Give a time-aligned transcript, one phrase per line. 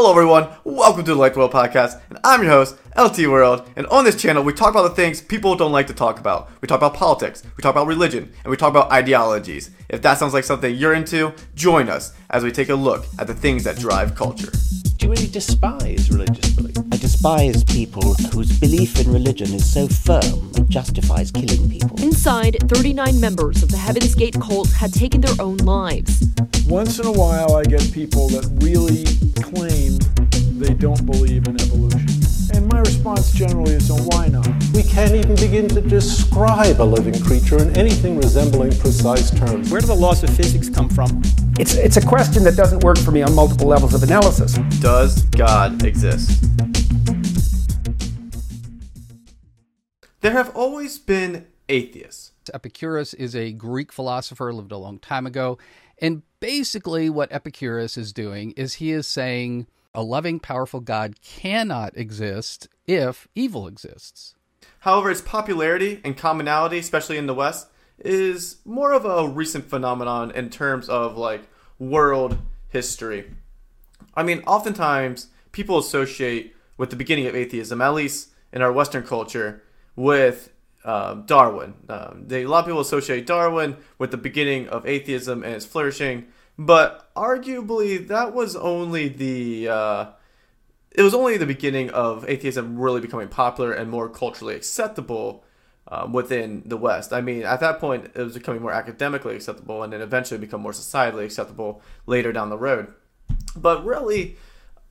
[0.00, 0.46] Hello, everyone.
[0.62, 3.68] Welcome to the Light World Podcast, and I'm your host, LT World.
[3.74, 6.52] And on this channel, we talk about the things people don't like to talk about.
[6.60, 9.72] We talk about politics, we talk about religion, and we talk about ideologies.
[9.88, 13.26] If that sounds like something you're into, join us as we take a look at
[13.26, 14.52] the things that drive culture.
[15.08, 16.76] Do you really despise religious belief?
[16.92, 21.98] I despise people whose belief in religion is so firm it justifies killing people.
[22.02, 26.26] Inside, 39 members of the Heaven's Gate cult had taken their own lives.
[26.66, 29.06] Once in a while, I get people that really
[29.42, 29.96] claim
[30.60, 32.27] they don't believe in evolution.
[32.58, 34.48] And my response generally is, well, why not?
[34.74, 39.70] We can't even begin to describe a living creature in anything resembling precise terms.
[39.70, 41.22] Where do the laws of physics come from?
[41.56, 44.54] It's, it's a question that doesn't work for me on multiple levels of analysis.
[44.80, 46.44] Does God exist?
[50.22, 52.32] There have always been atheists.
[52.52, 55.58] Epicurus is a Greek philosopher, lived a long time ago.
[56.02, 61.96] And basically, what Epicurus is doing is he is saying a loving, powerful God cannot
[61.96, 64.34] exist if evil exists.
[64.80, 67.68] However, its popularity and commonality, especially in the West,
[67.98, 71.42] is more of a recent phenomenon in terms of like
[71.78, 73.32] world history.
[74.14, 79.02] I mean, oftentimes people associate with the beginning of atheism, at least in our Western
[79.02, 79.62] culture,
[79.96, 80.52] with
[80.84, 81.74] um, Darwin.
[81.88, 85.66] Um, they, a lot of people associate Darwin with the beginning of atheism and its
[85.66, 86.26] flourishing,
[86.58, 90.06] but arguably that was only the uh,
[90.90, 95.44] it was only the beginning of atheism really becoming popular and more culturally acceptable
[95.90, 97.14] um, within the West.
[97.14, 100.60] I mean, at that point, it was becoming more academically acceptable, and then eventually become
[100.60, 102.92] more societally acceptable later down the road.
[103.56, 104.36] But really,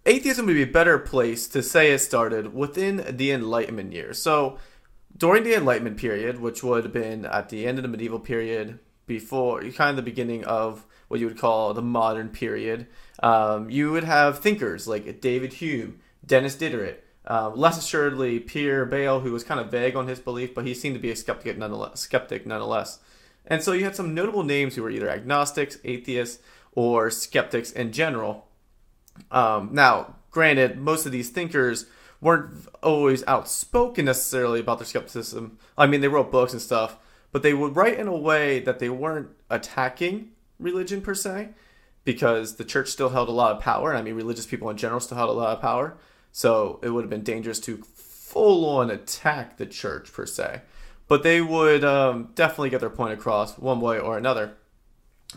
[0.08, 4.20] atheism would be a better place to say it started within the Enlightenment years.
[4.20, 4.58] So
[5.16, 8.80] during the Enlightenment period, which would have been at the end of the medieval period,
[9.06, 12.88] before kind of the beginning of what you would call the modern period,
[13.24, 19.22] um, you would have thinkers like David Hume, Denis Diderot, uh, less assuredly Pierre Bayle,
[19.22, 21.58] who was kind of vague on his belief, but he seemed to be a skeptic
[21.58, 22.00] nonetheless.
[22.00, 23.00] Skeptic nonetheless.
[23.46, 26.42] And so you had some notable names who were either agnostics, atheists,
[26.74, 28.48] or skeptics in general.
[29.32, 31.86] Um, now, granted, most of these thinkers
[32.22, 35.58] weren't always outspoken necessarily about their skepticism.
[35.78, 36.98] I mean, they wrote books and stuff,
[37.32, 41.50] but they would write in a way that they weren't attacking religion per se,
[42.04, 43.90] because the church still held a lot of power.
[43.90, 45.98] And I mean, religious people in general still held a lot of power.
[46.32, 50.62] So it would have been dangerous to full on attack the church per se.
[51.08, 54.58] But they would um, definitely get their point across one way or another.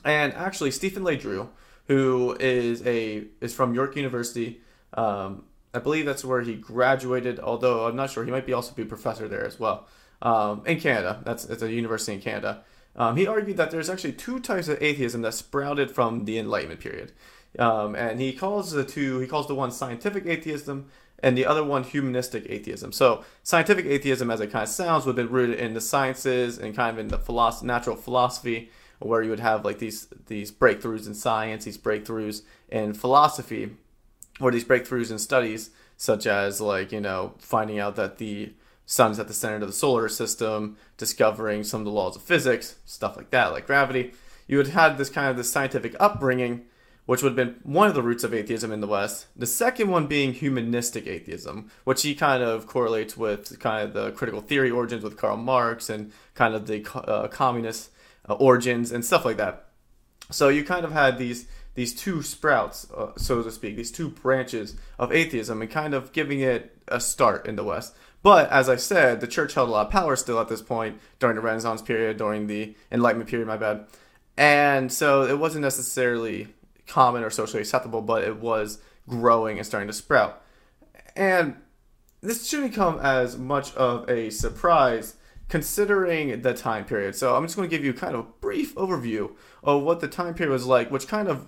[0.04, 1.48] And actually, Stephen LeDrew,
[1.86, 4.60] who is a is from York University,
[4.94, 7.38] um, I believe that's where he graduated.
[7.40, 9.86] Although I'm not sure, he might be also be a professor there as well
[10.22, 11.20] um, in Canada.
[11.24, 12.64] That's it's a university in Canada.
[13.00, 16.80] Um, he argued that there's actually two types of atheism that sprouted from the Enlightenment
[16.80, 17.12] period,
[17.58, 20.90] um, and he calls the two he calls the one scientific atheism
[21.22, 22.92] and the other one humanistic atheism.
[22.92, 26.58] So scientific atheism, as it kind of sounds, would have been rooted in the sciences
[26.58, 30.52] and kind of in the philosophy, natural philosophy, where you would have like these these
[30.52, 33.76] breakthroughs in science, these breakthroughs in philosophy,
[34.42, 38.52] or these breakthroughs in studies such as like you know finding out that the
[38.90, 42.22] sun is at the center of the solar system, discovering some of the laws of
[42.22, 44.12] physics, stuff like that, like gravity.
[44.48, 46.62] You would have this kind of this scientific upbringing,
[47.06, 49.26] which would have been one of the roots of atheism in the West.
[49.36, 54.10] The second one being humanistic atheism, which he kind of correlates with kind of the
[54.10, 57.90] critical theory origins with Karl Marx and kind of the uh, communist
[58.28, 59.68] uh, origins and stuff like that.
[60.32, 64.08] So you kind of had these these two sprouts, uh, so to speak, these two
[64.08, 67.94] branches of atheism, and kind of giving it a start in the West.
[68.22, 71.00] But as I said, the church held a lot of power still at this point
[71.18, 73.86] during the Renaissance period, during the Enlightenment period, my bad.
[74.36, 76.48] And so it wasn't necessarily
[76.86, 80.42] common or socially acceptable, but it was growing and starting to sprout.
[81.16, 81.56] And
[82.20, 85.16] this shouldn't come as much of a surprise
[85.48, 87.16] considering the time period.
[87.16, 90.08] So I'm just going to give you kind of a brief overview of what the
[90.08, 91.46] time period was like, which kind of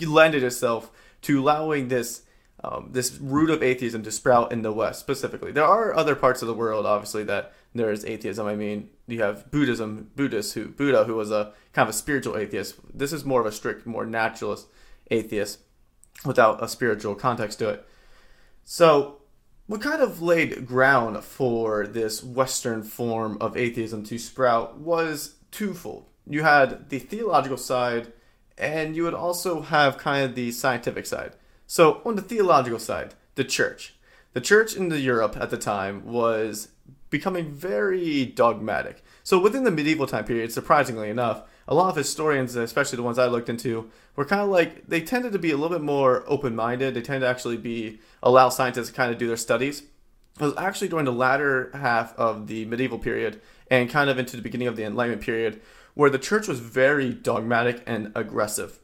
[0.00, 0.90] lended itself
[1.22, 2.22] to allowing this
[2.64, 5.52] um, this root of atheism to sprout in the West specifically.
[5.52, 8.46] There are other parts of the world, obviously, that there is atheism.
[8.46, 12.36] I mean, you have Buddhism, Buddhists who Buddha, who was a kind of a spiritual
[12.36, 12.76] atheist.
[12.92, 14.68] This is more of a strict, more naturalist
[15.10, 15.58] atheist
[16.24, 17.86] without a spiritual context to it.
[18.64, 19.20] So,
[19.66, 26.06] what kind of laid ground for this Western form of atheism to sprout was twofold.
[26.26, 28.12] You had the theological side,
[28.56, 31.34] and you would also have kind of the scientific side.
[31.66, 33.94] So, on the theological side, the church.
[34.32, 36.68] The church in the Europe at the time was
[37.10, 39.04] becoming very dogmatic.
[39.22, 43.18] So, within the medieval time period, surprisingly enough, a lot of historians, especially the ones
[43.18, 46.24] I looked into, were kind of like they tended to be a little bit more
[46.26, 46.94] open-minded.
[46.94, 49.82] They tend to actually be allow scientists to kind of do their studies.
[50.40, 53.40] It was actually during the latter half of the medieval period
[53.70, 55.60] and kind of into the beginning of the Enlightenment period
[55.94, 58.80] where the church was very dogmatic and aggressive.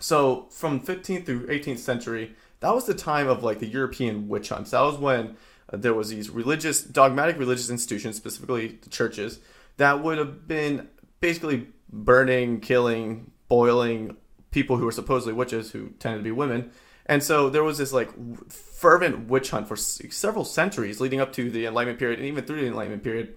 [0.00, 4.48] So from 15th through 18th century, that was the time of like the European witch
[4.50, 4.70] hunts.
[4.70, 5.36] That was when
[5.72, 9.40] uh, there was these religious, dogmatic religious institutions, specifically the churches,
[9.76, 10.88] that would have been
[11.20, 14.16] basically burning, killing, boiling
[14.50, 16.70] people who were supposedly witches, who tended to be women.
[17.06, 18.10] And so there was this like
[18.50, 22.60] fervent witch hunt for several centuries leading up to the Enlightenment period and even through
[22.60, 23.34] the Enlightenment period.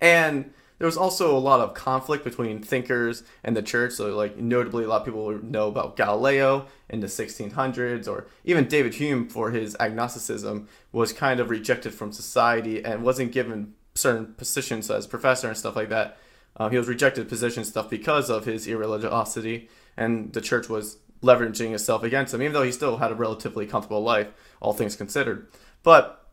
[0.00, 0.52] And
[0.84, 3.94] there was also a lot of conflict between thinkers and the church.
[3.94, 8.68] So, like, notably, a lot of people know about Galileo in the 1600s, or even
[8.68, 14.34] David Hume for his agnosticism was kind of rejected from society and wasn't given certain
[14.34, 16.18] positions as professor and stuff like that.
[16.58, 21.72] Um, he was rejected position stuff because of his irreligiosity, and the church was leveraging
[21.72, 24.28] itself against him, even though he still had a relatively comfortable life,
[24.60, 25.48] all things considered.
[25.82, 26.28] But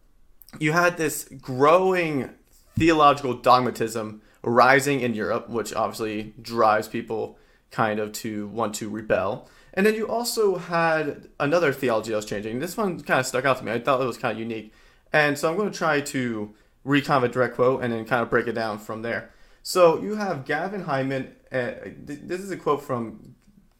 [0.60, 2.32] you had this growing
[2.78, 7.38] theological dogmatism rising in Europe, which obviously drives people
[7.70, 9.50] kind of to want to rebel.
[9.74, 12.60] And then you also had another theology was changing.
[12.60, 13.72] This one kind of stuck out to me.
[13.72, 14.74] I thought it was kind of unique.
[15.14, 16.54] And so I'm going to try to
[16.84, 19.32] read a direct quote and then kind of break it down from there.
[19.64, 21.34] So you have Gavin Hyman.
[21.52, 21.72] Uh,
[22.04, 23.36] this is a quote from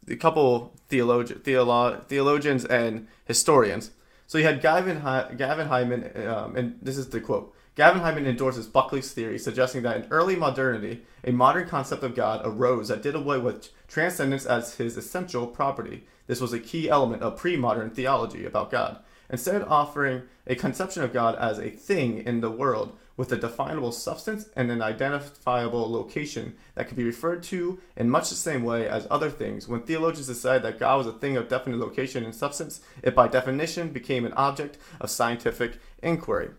[0.08, 3.90] a couple theologi- theolo- theologians and historians.
[4.26, 5.02] So you had Gavin,
[5.36, 7.54] Gavin Hyman, um, and this is the quote.
[7.74, 12.42] Gavin Hyman endorses Buckley's theory, suggesting that in early modernity, a modern concept of God
[12.44, 16.04] arose that did away with transcendence as his essential property.
[16.26, 18.98] This was a key element of pre modern theology about God,
[19.30, 23.92] instead, offering a conception of God as a thing in the world with a definable
[23.92, 28.86] substance and an identifiable location that can be referred to in much the same way
[28.86, 29.66] as other things.
[29.66, 33.28] When theologians decided that God was a thing of definite location and substance, it by
[33.28, 36.50] definition became an object of scientific inquiry.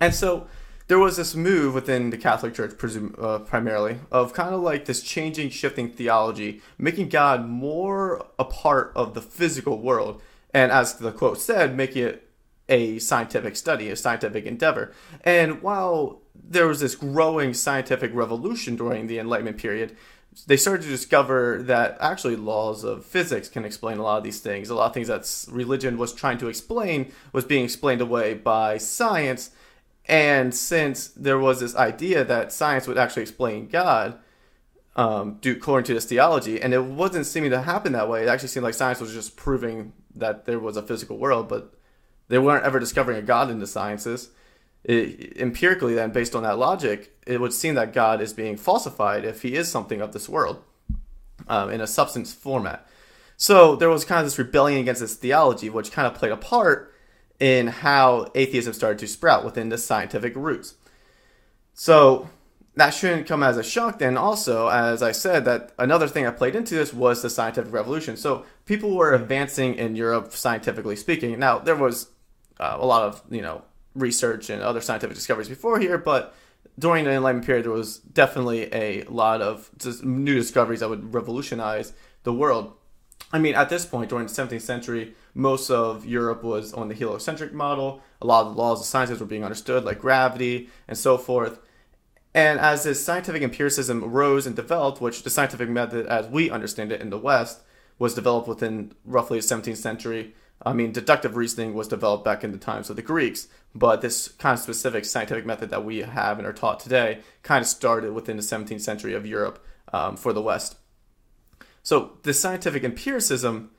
[0.00, 0.46] And so
[0.86, 4.84] there was this move within the Catholic Church, presume, uh, primarily, of kind of like
[4.84, 10.20] this changing, shifting theology, making God more a part of the physical world,
[10.52, 12.30] and as the quote said, making it
[12.68, 14.92] a scientific study, a scientific endeavor.
[15.22, 19.96] And while there was this growing scientific revolution during the Enlightenment period,
[20.46, 24.40] they started to discover that actually laws of physics can explain a lot of these
[24.40, 24.68] things.
[24.68, 28.78] A lot of things that religion was trying to explain was being explained away by
[28.78, 29.50] science
[30.06, 34.18] and since there was this idea that science would actually explain God,
[34.96, 38.22] um, due, according to this theology, and it wasn't seeming to happen that way.
[38.22, 41.74] It actually seemed like science was just proving that there was a physical world, but
[42.28, 44.30] they weren't ever discovering a God in the sciences.
[44.84, 49.24] It, empirically, then, based on that logic, it would seem that God is being falsified
[49.24, 50.62] if he is something of this world
[51.48, 52.86] um, in a substance format.
[53.36, 56.36] So there was kind of this rebellion against this theology, which kind of played a
[56.36, 56.93] part
[57.44, 60.76] in how atheism started to sprout within the scientific roots.
[61.74, 62.30] So
[62.74, 66.36] that shouldn't come as a shock then also as i said that another thing that
[66.38, 68.16] played into this was the scientific revolution.
[68.16, 71.38] So people were advancing in europe scientifically speaking.
[71.38, 72.08] Now there was
[72.58, 73.62] uh, a lot of you know
[73.94, 76.34] research and other scientific discoveries before here but
[76.78, 79.70] during the enlightenment period there was definitely a lot of
[80.02, 81.92] new discoveries that would revolutionize
[82.22, 82.72] the world
[83.32, 86.94] I mean, at this point, during the 17th century, most of Europe was on the
[86.94, 88.00] heliocentric model.
[88.22, 91.58] A lot of the laws of sciences were being understood, like gravity and so forth.
[92.32, 96.92] And as this scientific empiricism rose and developed, which the scientific method as we understand
[96.92, 97.62] it in the West
[97.98, 100.34] was developed within roughly the 17th century.
[100.64, 104.28] I mean, deductive reasoning was developed back in the times of the Greeks, but this
[104.28, 108.12] kind of specific scientific method that we have and are taught today kind of started
[108.12, 110.76] within the 17th century of Europe um, for the West.
[111.84, 113.70] So the scientific empiricism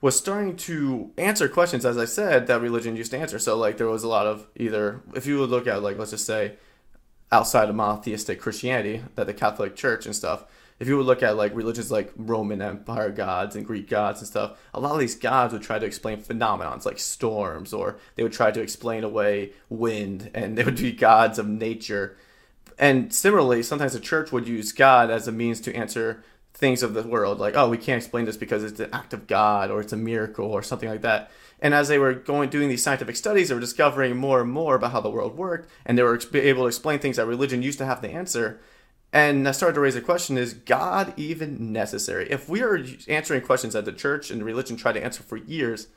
[0.00, 3.38] was starting to answer questions, as I said, that religion used to answer.
[3.38, 6.10] So like there was a lot of either, if you would look at like let's
[6.10, 6.54] just say,
[7.30, 10.46] outside of monotheistic Christianity, that the Catholic Church and stuff.
[10.80, 14.26] If you would look at like religions like Roman Empire gods and Greek gods and
[14.26, 18.22] stuff, a lot of these gods would try to explain phenomenons like storms, or they
[18.22, 22.16] would try to explain away wind, and they would be gods of nature.
[22.78, 26.94] And similarly, sometimes the church would use God as a means to answer things of
[26.94, 29.80] the world like oh we can't explain this because it's an act of god or
[29.80, 31.30] it's a miracle or something like that
[31.60, 34.74] and as they were going doing these scientific studies they were discovering more and more
[34.74, 37.78] about how the world worked and they were able to explain things that religion used
[37.78, 38.60] to have the answer
[39.12, 42.30] and I started to raise the question is God even necessary?
[42.30, 45.88] If we are answering questions that the church and religion tried to answer for years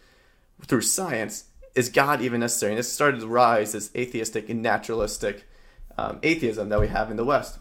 [0.65, 1.45] through science,
[1.75, 2.71] is God even necessary?
[2.71, 5.45] And this started to rise this atheistic and naturalistic
[5.97, 7.59] um, atheism that we have in the West.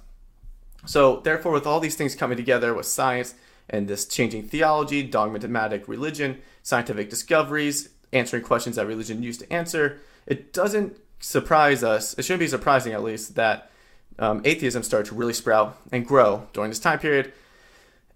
[0.84, 3.34] So, therefore, with all these things coming together with science
[3.70, 10.00] and this changing theology, dogmatic religion, scientific discoveries, answering questions that religion used to answer,
[10.26, 13.70] it doesn't surprise us, it shouldn't be surprising at least, that
[14.18, 17.32] um, atheism started to really sprout and grow during this time period.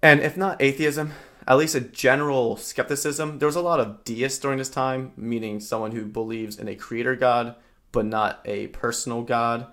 [0.03, 1.13] And if not atheism,
[1.49, 3.39] at least a general skepticism.
[3.39, 6.75] There was a lot of deists during this time, meaning someone who believes in a
[6.75, 7.55] creator god,
[7.93, 9.69] but not a personal god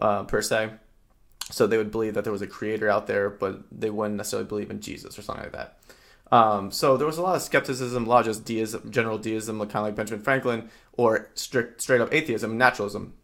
[0.00, 0.70] uh, per se.
[1.50, 4.48] So they would believe that there was a creator out there, but they wouldn't necessarily
[4.48, 5.78] believe in Jesus or something like that.
[6.32, 9.58] Um, so there was a lot of skepticism, a lot of just deism, general deism,
[9.60, 13.14] kind of like Benjamin Franklin, or strict, straight up atheism, naturalism.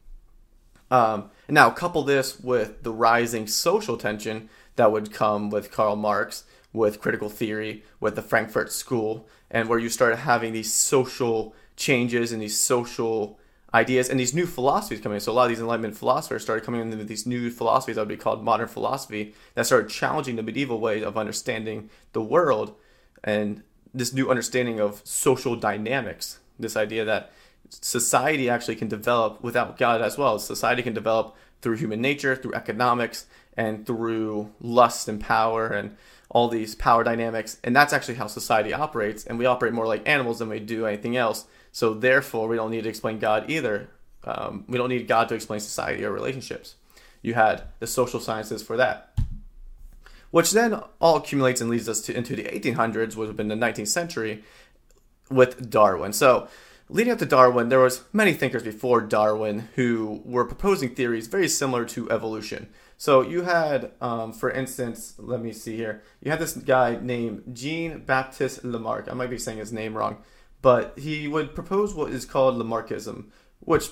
[0.90, 5.96] Um, and now couple this with the rising social tension that would come with Karl
[5.96, 11.54] Marx, with critical theory, with the Frankfurt School, and where you started having these social
[11.76, 13.39] changes and these social
[13.72, 15.20] ideas and these new philosophies coming in.
[15.20, 18.02] So a lot of these Enlightenment philosophers started coming in with these new philosophies that
[18.02, 22.74] would be called modern philosophy that started challenging the medieval way of understanding the world
[23.22, 23.62] and
[23.92, 26.40] this new understanding of social dynamics.
[26.58, 27.32] This idea that
[27.68, 30.38] society actually can develop without God as well.
[30.38, 35.96] Society can develop through human nature, through economics, and through lust and power and
[36.30, 37.58] all these power dynamics.
[37.64, 39.24] And that's actually how society operates.
[39.24, 41.46] And we operate more like animals than we do anything else.
[41.72, 43.88] So therefore, we don't need to explain God either.
[44.24, 46.74] Um, we don't need God to explain society or relationships.
[47.22, 49.18] You had the social sciences for that.
[50.30, 53.48] Which then all accumulates and leads us to into the 1800s, which would have been
[53.48, 54.44] the 19th century,
[55.30, 56.12] with Darwin.
[56.12, 56.48] So
[56.88, 61.48] leading up to Darwin, there was many thinkers before Darwin who were proposing theories very
[61.48, 62.68] similar to evolution.
[62.96, 66.02] So you had, um, for instance, let me see here.
[66.22, 69.08] You had this guy named Jean Baptiste Lamarck.
[69.10, 70.18] I might be saying his name wrong,
[70.62, 73.26] but he would propose what is called Lamarckism,
[73.60, 73.88] which,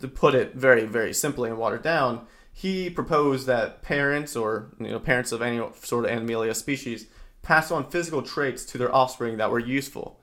[0.00, 4.90] to put it very, very simply and watered down, he proposed that parents or you
[4.90, 7.06] know parents of any sort of Animalia species
[7.42, 10.20] pass on physical traits to their offspring that were useful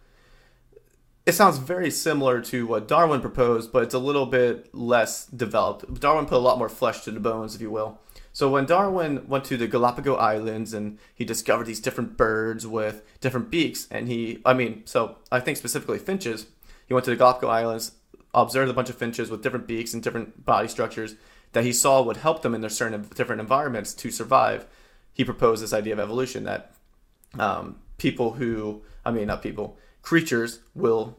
[1.26, 6.00] it sounds very similar to what Darwin proposed, but it's a little bit less developed.
[6.00, 8.00] Darwin put a lot more flesh to the bones, if you will.
[8.34, 13.04] So when Darwin went to the Galapagos Islands and he discovered these different birds with
[13.20, 16.48] different beaks, and he, I mean, so I think specifically finches,
[16.88, 17.92] he went to the Galapagos Islands,
[18.34, 21.16] observed a bunch of finches with different beaks and different body structures
[21.52, 24.66] that he saw would help them in their certain different environments to survive.
[25.14, 26.74] He proposed this idea of evolution that
[27.38, 31.18] um, people who, I mean, not people, creatures will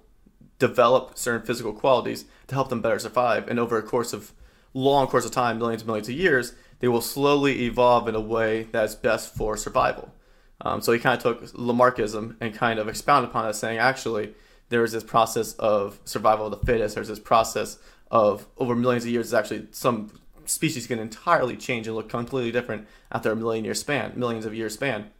[0.59, 3.49] develop certain physical qualities to help them better survive.
[3.49, 4.33] And over a course of
[4.75, 8.21] long course of time, millions and millions of years, they will slowly evolve in a
[8.21, 10.13] way that's best for survival.
[10.61, 14.35] Um, so he kind of took Lamarckism and kind of expounded upon it, saying actually
[14.69, 16.97] there is this process of survival of the fittest.
[16.97, 17.79] There's this process
[18.11, 19.27] of over millions of years.
[19.27, 20.11] Is actually, some
[20.45, 24.53] species can entirely change and look completely different after a million year span, millions of
[24.53, 25.13] years span.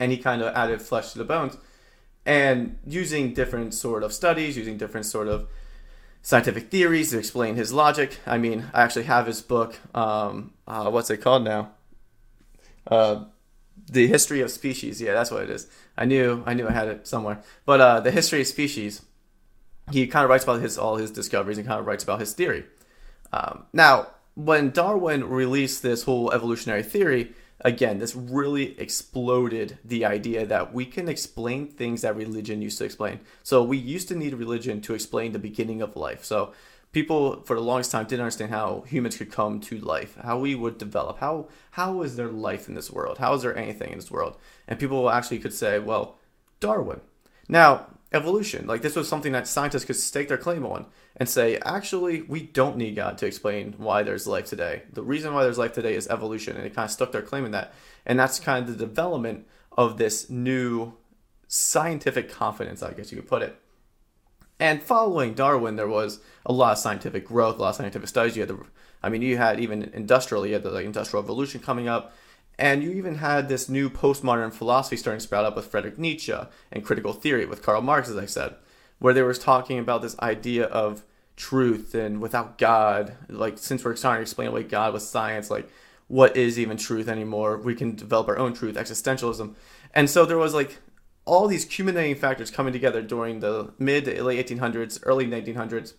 [0.00, 1.56] And he kind of added flesh to the bones
[2.26, 5.46] and using different sort of studies, using different sort of
[6.22, 8.18] scientific theories to explain his logic.
[8.26, 9.78] I mean, I actually have his book.
[9.94, 11.72] Um, uh, what's it called now?
[12.86, 13.24] Uh,
[13.90, 15.00] the history of species.
[15.00, 15.68] Yeah, that's what it is.
[15.96, 17.42] I knew, I knew I had it somewhere.
[17.66, 19.02] But uh, the history of species.
[19.90, 22.32] He kind of writes about his all his discoveries and kind of writes about his
[22.32, 22.64] theory.
[23.32, 30.44] Um, now, when Darwin released this whole evolutionary theory, again, this really exploded the idea
[30.46, 33.20] that we can explain things that religion used to explain.
[33.42, 36.24] So we used to need religion to explain the beginning of life.
[36.24, 36.52] So
[36.92, 40.54] people for the longest time didn't understand how humans could come to life, how we
[40.54, 43.18] would develop, how how is there life in this world?
[43.18, 44.36] How is there anything in this world?
[44.68, 46.16] And people actually could say, well,
[46.60, 47.00] Darwin.
[47.48, 51.58] Now, evolution, like this was something that scientists could stake their claim on and say,
[51.64, 54.82] actually, we don't need God to explain why there's life today.
[54.92, 57.44] The reason why there's life today is evolution, and it kind of stuck their claim
[57.44, 57.72] in that.
[58.06, 59.46] And that's kind of the development
[59.76, 60.94] of this new
[61.48, 63.58] scientific confidence, I guess you could put it.
[64.58, 68.36] And following Darwin, there was a lot of scientific growth, a lot of scientific studies.
[68.36, 68.64] You had the,
[69.02, 72.14] I mean, you had even industrial, you had the like, industrial revolution coming up,
[72.58, 76.34] and you even had this new postmodern philosophy starting to sprout up with Friedrich Nietzsche
[76.70, 78.56] and critical theory with Karl Marx, as I said
[79.02, 81.02] where they were talking about this idea of
[81.34, 85.68] truth and without God, like since we're starting to explain away God with science, like
[86.06, 87.56] what is even truth anymore?
[87.56, 89.56] We can develop our own truth, existentialism.
[89.92, 90.78] And so there was like
[91.24, 95.94] all these culminating factors coming together during the mid to late 1800s, early 1900s.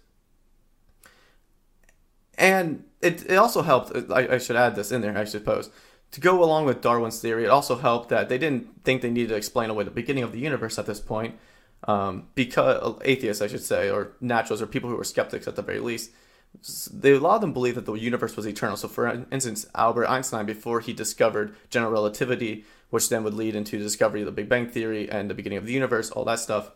[2.38, 5.70] And it, it also helped, I, I should add this in there, I suppose,
[6.14, 9.30] to go along with Darwin's theory, it also helped that they didn't think they needed
[9.30, 11.36] to explain away the beginning of the universe at this point
[11.88, 15.64] um, because atheists, I should say, or naturalists, or people who were skeptics at the
[15.64, 16.12] very least,
[16.94, 18.78] they, a lot of them believe that the universe was eternal.
[18.78, 23.80] So, for instance, Albert Einstein, before he discovered general relativity, which then would lead into
[23.80, 26.38] the discovery of the Big Bang Theory and the beginning of the universe, all that
[26.38, 26.70] stuff,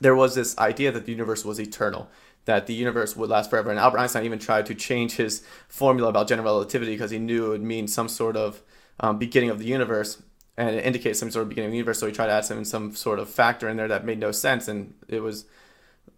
[0.00, 2.10] there was this idea that the universe was eternal,
[2.44, 3.70] that the universe would last forever.
[3.70, 7.46] And Albert Einstein even tried to change his formula about general relativity because he knew
[7.46, 8.62] it would mean some sort of
[9.00, 10.22] um, beginning of the universe
[10.56, 11.98] and it indicates some sort of beginning of the universe.
[11.98, 14.32] So he tried to add some some sort of factor in there that made no
[14.32, 15.46] sense, and it was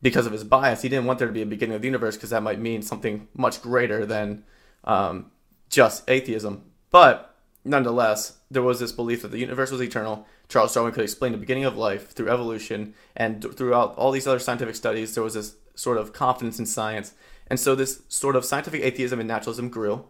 [0.03, 0.83] because of his bias.
[0.83, 2.83] He didn't want there to be a beginning of the universe because that might mean
[2.83, 4.45] something much greater than
[4.85, 5.31] um,
[5.71, 6.65] just atheism.
[6.91, 10.27] But nonetheless, there was this belief that the universe was eternal.
[10.49, 14.39] Charles Darwin could explain the beginning of life through evolution, and throughout all these other
[14.39, 17.15] scientific studies, there was this sort of confidence in science.
[17.47, 20.07] And so this sort of scientific atheism and naturalism grew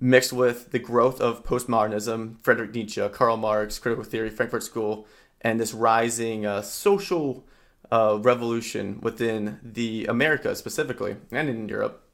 [0.00, 5.06] mixed with the growth of postmodernism, Friedrich Nietzsche, Karl Marx, critical theory, Frankfurt School,
[5.40, 7.44] and this rising uh, social
[7.90, 12.04] uh, revolution within the Americas specifically and in Europe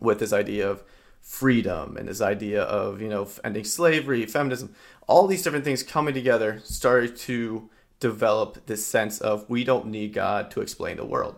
[0.00, 0.82] with this idea of
[1.20, 4.74] freedom and this idea of you know ending slavery, feminism,
[5.06, 10.12] all these different things coming together started to develop this sense of we don't need
[10.12, 11.36] God to explain the world.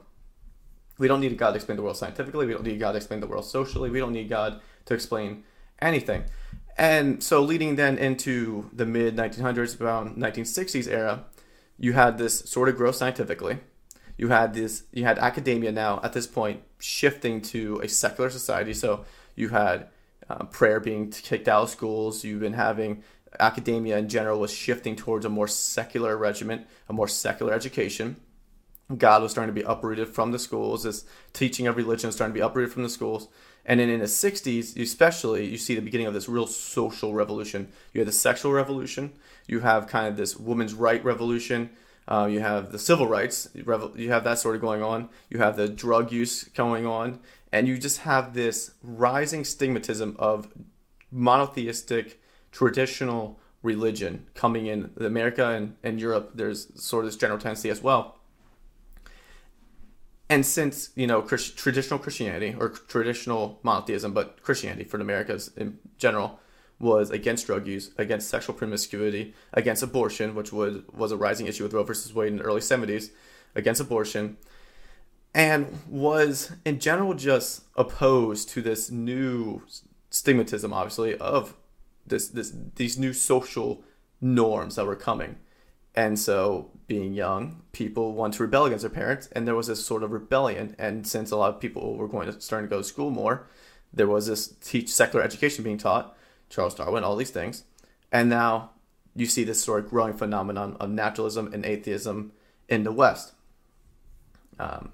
[0.99, 2.47] We don't need God to explain the world scientifically.
[2.47, 3.91] We don't need God to explain the world socially.
[3.91, 5.45] We don't need God to explain
[5.81, 6.25] anything.
[6.79, 11.25] And so, leading then into the mid 1900s, around 1960s era,
[11.79, 13.59] you had this sort of growth scientifically.
[14.19, 18.73] You had this, you had academia now at this point shifting to a secular society.
[18.73, 19.89] So you had
[20.29, 22.25] uh, prayer being kicked out of schools.
[22.25, 23.03] You've been having
[23.39, 28.17] academia in general was shifting towards a more secular regiment, a more secular education.
[28.95, 30.85] God was starting to be uprooted from the schools.
[30.85, 33.29] This teaching of religion was starting to be uprooted from the schools.
[33.65, 37.73] And then in the 60s, especially, you see the beginning of this real social revolution.
[37.93, 39.13] You have the sexual revolution.
[39.49, 41.71] You have kind of this women's right revolution.
[42.07, 43.49] Uh, you have the civil rights.
[43.55, 45.09] You have that sort of going on.
[45.31, 47.19] You have the drug use going on.
[47.53, 50.47] And you just have this rising stigmatism of
[51.11, 52.21] monotheistic,
[52.53, 56.33] traditional religion coming in America and, and Europe.
[56.35, 58.16] There's sort of this general tendency as well
[60.29, 65.51] and since you know Christ, traditional Christianity or traditional monotheism, but Christianity for the Americas
[65.57, 66.41] in general
[66.79, 71.63] was against drug use, against sexual promiscuity, against abortion, which was was a rising issue
[71.63, 73.11] with Roe versus Wade in the early '70s,
[73.55, 74.37] against abortion,
[75.35, 79.63] and was in general just opposed to this new
[80.11, 81.55] stigmatism, obviously, of
[82.07, 83.85] this this these new social
[84.21, 85.37] norms that were coming
[85.97, 89.85] and so, being young, people want to rebel against their parents, and there was this
[89.85, 90.77] sort of rebellion.
[90.79, 93.49] And since a lot of people were going to starting to go to school more,
[93.93, 96.15] there was this teach secular education being taught,
[96.51, 97.65] Charles Darwin, all these things,
[98.13, 98.71] and now
[99.15, 102.33] you see this sort of growing phenomenon of naturalism and atheism
[102.69, 103.33] in the West.
[104.59, 104.93] Um,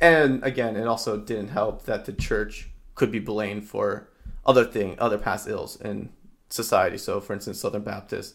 [0.00, 4.08] and again, it also didn't help that the church could be blamed for
[4.46, 6.08] other thing, other past ills in
[6.48, 6.96] society.
[6.96, 8.34] So, for instance, Southern Baptists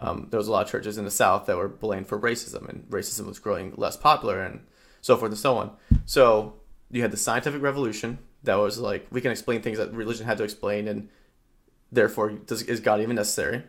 [0.00, 2.68] um, there was a lot of churches in the South that were blamed for racism,
[2.68, 4.60] and racism was growing less popular, and
[5.00, 5.72] so forth and so on.
[6.06, 6.54] So
[6.90, 10.38] you had the scientific revolution that was like we can explain things that religion had
[10.38, 11.08] to explain, and
[11.90, 13.64] therefore does, is God even necessary?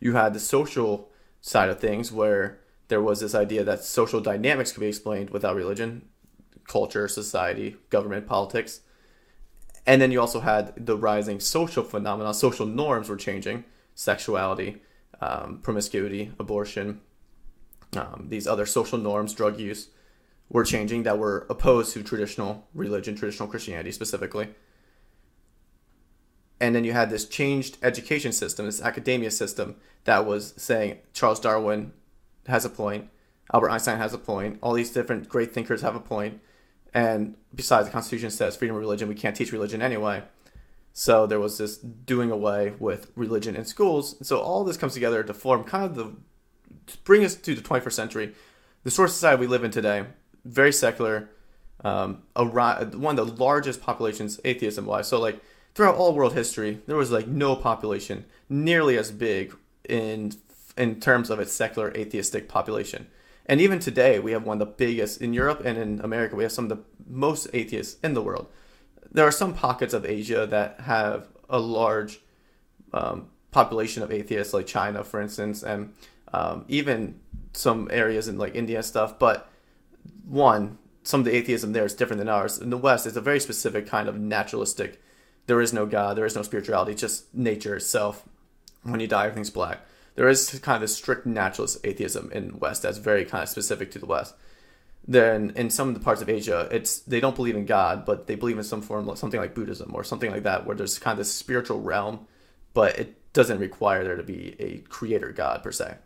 [0.00, 4.72] You had the social side of things where there was this idea that social dynamics
[4.72, 6.08] could be explained without religion,
[6.66, 8.80] culture, society, government, politics.
[9.86, 14.82] And then you also had the rising social phenomena, social norms were changing, sexuality,
[15.20, 17.00] um, promiscuity, abortion,
[17.96, 19.88] um, these other social norms, drug use,
[20.48, 24.48] were changing that were opposed to traditional religion, traditional Christianity specifically.
[26.60, 31.40] And then you had this changed education system, this academia system that was saying Charles
[31.40, 31.92] Darwin
[32.46, 33.10] has a point,
[33.52, 36.40] Albert Einstein has a point, all these different great thinkers have a point,
[36.94, 40.22] and besides, the Constitution says freedom of religion, we can't teach religion anyway.
[40.98, 44.16] So there was this doing away with religion in schools.
[44.26, 46.16] So all this comes together to form kind of the
[47.04, 48.34] bring us to the 21st century,
[48.82, 50.06] the sort of society we live in today,
[50.46, 51.28] very secular,
[51.84, 55.06] um, one of the largest populations atheism wise.
[55.06, 55.38] So like
[55.74, 59.54] throughout all world history, there was like no population nearly as big
[59.86, 60.32] in
[60.78, 63.06] in terms of its secular atheistic population.
[63.44, 66.36] And even today, we have one of the biggest in Europe and in America.
[66.36, 68.48] We have some of the most atheists in the world
[69.16, 72.20] there are some pockets of Asia that have a large
[72.92, 75.94] um, population of atheists, like China, for instance, and
[76.34, 77.18] um, even
[77.54, 79.18] some areas in like India and stuff.
[79.18, 79.48] But
[80.26, 82.58] one, some of the atheism there is different than ours.
[82.58, 85.02] In the West, it's a very specific kind of naturalistic.
[85.46, 88.22] There is no God, there is no spirituality, just nature itself.
[88.82, 89.80] When you die, everything's black.
[90.16, 93.90] There is kind of a strict naturalist atheism in West that's very kind of specific
[93.92, 94.34] to the West
[95.08, 98.26] then in some of the parts of Asia, it's they don't believe in God, but
[98.26, 101.12] they believe in some form, something like Buddhism or something like that, where there's kind
[101.12, 102.26] of this spiritual realm,
[102.74, 105.96] but it doesn't require there to be a creator God per se.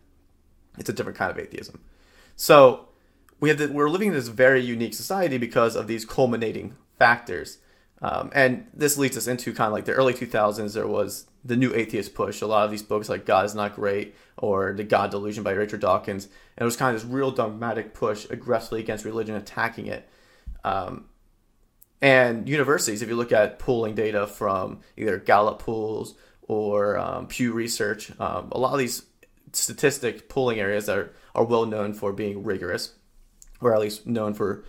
[0.78, 1.80] It's a different kind of atheism.
[2.36, 2.88] So
[3.40, 7.58] we have the, we're living in this very unique society because of these culminating factors.
[8.02, 10.72] Um, and this leads us into kind of like the early 2000s.
[10.72, 12.40] There was the new atheist push.
[12.40, 15.52] A lot of these books, like God is Not Great or The God Delusion by
[15.52, 16.24] Richard Dawkins.
[16.24, 20.08] And it was kind of this real dogmatic push aggressively against religion, attacking it.
[20.64, 21.06] Um,
[22.00, 27.52] and universities, if you look at pooling data from either Gallup pools or um, Pew
[27.52, 29.02] Research, um, a lot of these
[29.52, 32.94] statistic pooling areas are, are well known for being rigorous,
[33.60, 34.64] or at least known for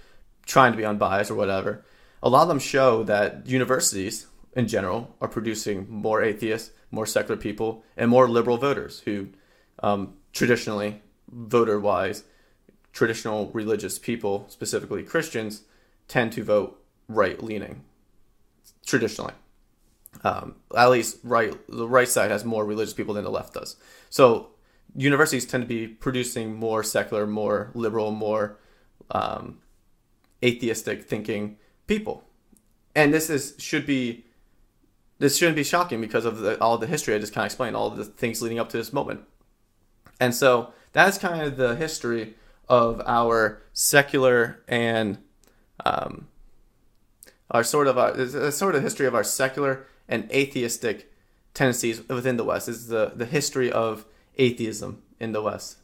[0.46, 1.86] trying to be unbiased or whatever
[2.23, 7.39] a lot of them show that universities in general are producing more atheists, more secular
[7.39, 9.29] people, and more liberal voters who
[9.81, 12.23] um, traditionally, voter wise,
[12.93, 15.63] traditional religious people, specifically Christians,
[16.07, 17.84] tend to vote right leaning
[18.86, 19.34] traditionally.
[20.23, 23.77] Um, at least right the right side has more religious people than the left does.
[24.10, 24.49] So
[24.93, 28.60] universities tend to be producing more secular, more liberal, more
[29.10, 29.60] um,
[30.43, 31.57] atheistic thinking
[31.95, 32.23] people.
[32.95, 34.25] And this is should be
[35.19, 37.75] this shouldn't be shocking because of the, all the history I just kind of explained,
[37.75, 39.21] all the things leading up to this moment.
[40.19, 42.36] And so that's kind of the history
[42.67, 45.17] of our secular and
[45.86, 46.27] um,
[47.51, 51.12] our sort of our, a sort of history of our secular and atheistic
[51.54, 52.67] tendencies within the West.
[52.67, 54.06] This is the, the history of
[54.38, 55.77] atheism in the West.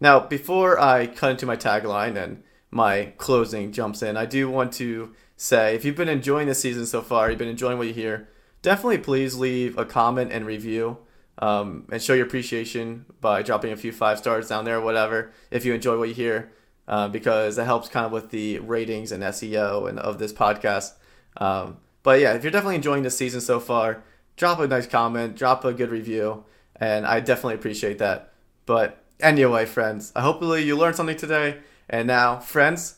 [0.00, 2.42] Now, before I cut into my tagline and
[2.74, 6.86] my closing jumps in, I do want to say if you've been enjoying the season
[6.86, 8.28] so far, you've been enjoying what you hear,
[8.62, 10.98] definitely please leave a comment and review
[11.38, 15.30] um, and show your appreciation by dropping a few five stars down there or whatever
[15.52, 16.52] if you enjoy what you hear.
[16.86, 20.92] Uh, because that helps kind of with the ratings and SEO and of this podcast.
[21.38, 24.02] Um, but yeah, if you're definitely enjoying the season so far,
[24.36, 26.44] drop a nice comment, drop a good review,
[26.76, 28.34] and I definitely appreciate that.
[28.66, 31.60] But anyway, friends, I hopefully you learned something today.
[31.88, 32.96] And now, friends,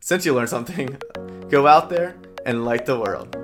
[0.00, 0.98] since you learned something,
[1.48, 3.34] go out there and light the world.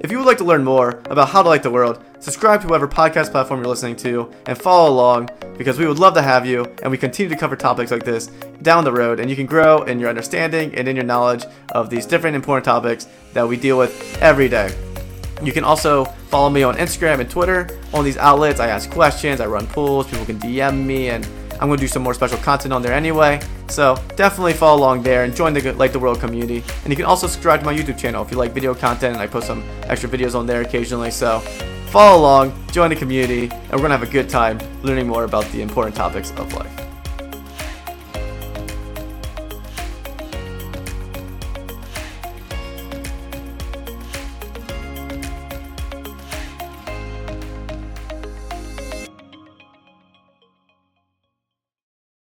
[0.00, 2.68] If you would like to learn more about how to light the world, subscribe to
[2.68, 6.46] whatever podcast platform you're listening to and follow along because we would love to have
[6.46, 8.28] you and we continue to cover topics like this
[8.62, 11.90] down the road and you can grow in your understanding and in your knowledge of
[11.90, 14.74] these different important topics that we deal with every day.
[15.42, 17.78] You can also follow me on Instagram and Twitter.
[17.92, 21.26] On these outlets, I ask questions, I run polls, people can DM me, and
[21.60, 23.40] I'm going to do some more special content on there anyway.
[23.70, 26.62] So definitely follow along there and join the Like the World community.
[26.84, 29.22] And you can also subscribe to my YouTube channel if you like video content and
[29.22, 31.10] I post some extra videos on there occasionally.
[31.10, 31.40] So
[31.90, 35.44] follow along, join the community, and we're to have a good time learning more about
[35.52, 36.89] the important topics of life.